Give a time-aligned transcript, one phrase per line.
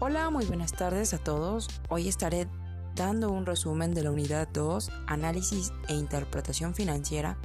[0.00, 1.66] Hola, muy buenas tardes a todos.
[1.88, 2.46] Hoy estaré
[2.94, 7.36] dando un resumen de la unidad 2, análisis e interpretación financiera,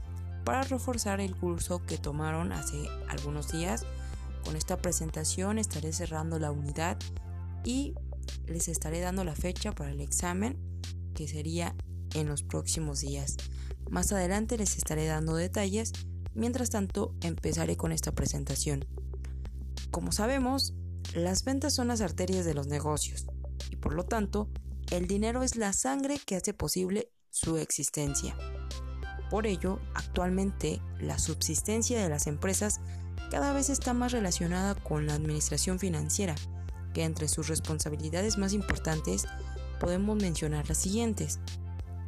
[0.44, 3.88] para reforzar el curso que tomaron hace algunos días.
[4.44, 7.00] Con esta presentación estaré cerrando la unidad
[7.64, 7.96] y
[8.46, 10.56] les estaré dando la fecha para el examen
[11.16, 11.76] que sería
[12.14, 13.36] en los próximos días.
[13.90, 15.92] Más adelante les estaré dando detalles,
[16.36, 18.86] mientras tanto empezaré con esta presentación.
[19.90, 20.76] Como sabemos,
[21.16, 23.26] las ventas son las arterias de los negocios
[23.70, 24.50] y por lo tanto
[24.92, 28.36] el dinero es la sangre que hace posible su existencia.
[29.30, 32.80] Por ello, actualmente la subsistencia de las empresas
[33.32, 36.36] cada vez está más relacionada con la administración financiera,
[36.94, 39.26] que entre sus responsabilidades más importantes
[39.80, 41.40] podemos mencionar las siguientes.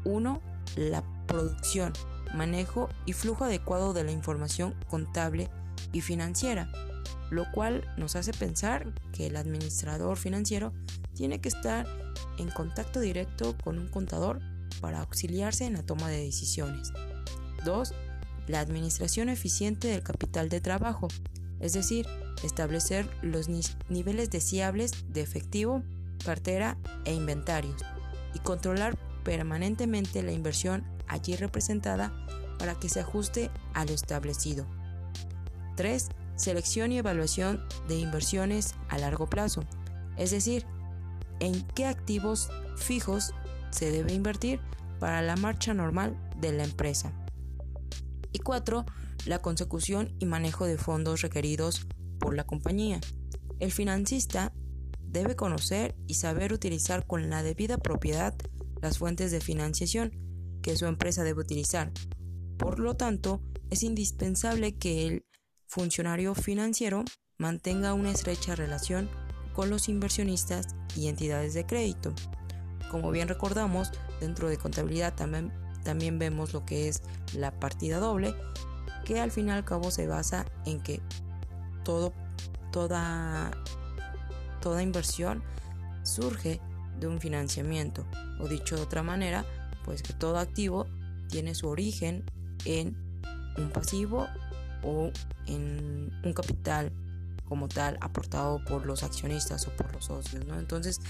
[0.04, 0.42] 1.
[0.76, 1.94] La producción,
[2.36, 5.50] manejo y flujo adecuado de la información contable
[5.92, 6.72] y financiera,
[7.30, 10.74] lo cual nos hace pensar que el administrador financiero
[11.14, 11.88] tiene que estar
[12.38, 14.42] en contacto directo con un contador
[14.82, 16.92] para auxiliarse en la toma de decisiones.
[17.64, 17.94] 2.
[18.48, 21.08] La administración eficiente del capital de trabajo,
[21.60, 22.08] es decir,
[22.44, 23.50] establecer los
[23.90, 25.84] niveles deseables de efectivo,
[26.24, 27.84] cartera e inventarios
[28.34, 32.14] y controlar permanentemente la inversión allí representada
[32.60, 34.66] para que se ajuste a lo establecido.
[35.76, 36.10] 3.
[36.36, 39.64] Selección y evaluación de inversiones a largo plazo,
[40.18, 40.66] es decir,
[41.40, 43.34] en qué activos fijos
[43.72, 44.60] se debe invertir
[45.00, 47.14] para la marcha normal de la empresa.
[48.32, 48.86] Y 4.
[49.26, 51.88] La consecución y manejo de fondos requeridos
[52.20, 53.00] por la compañía.
[53.60, 54.54] El financista
[55.02, 58.36] debe conocer y saber utilizar con la debida propiedad
[58.82, 60.12] las fuentes de financiación
[60.62, 61.92] que su empresa debe utilizar.
[62.58, 65.26] Por lo tanto, es indispensable que el
[65.68, 67.04] funcionario financiero
[67.38, 69.10] mantenga una estrecha relación
[69.54, 72.14] con los inversionistas y entidades de crédito.
[72.92, 75.52] Como bien recordamos, dentro de contabilidad también,
[75.84, 77.02] también vemos lo que es
[77.34, 78.36] la partida doble,
[79.06, 81.02] que al fin y al cabo se basa en que
[81.84, 82.12] toda,
[82.72, 85.44] toda inversión
[86.04, 86.60] surge
[87.00, 88.06] de un financiamiento,
[88.40, 89.46] o dicho de otra manera,
[89.84, 90.88] pues que todo activo
[91.30, 92.24] tiene su origen
[92.66, 92.96] en
[93.58, 94.28] un pasivo
[94.86, 95.12] o
[95.48, 96.92] en un capital
[97.48, 100.46] como tal aportado por los accionistas o por los socios.
[100.58, 101.02] Entonces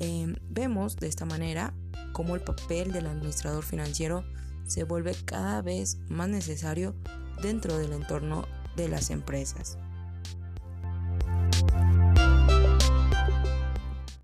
[0.00, 1.72] em, vemos de esta manera
[2.12, 4.24] cómo el papel del administrador financiero
[4.66, 6.94] se vuelve cada vez más necesario
[7.42, 8.46] dentro del entorno
[8.76, 9.78] de las empresas.